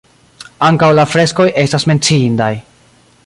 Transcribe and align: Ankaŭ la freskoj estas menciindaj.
Ankaŭ 0.67 0.89
la 0.99 1.05
freskoj 1.11 1.47
estas 1.65 1.87
menciindaj. 1.93 2.53